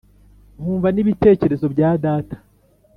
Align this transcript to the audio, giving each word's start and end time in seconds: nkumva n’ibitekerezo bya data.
nkumva 0.59 0.87
n’ibitekerezo 0.91 1.65
bya 1.73 1.89
data. 2.03 2.35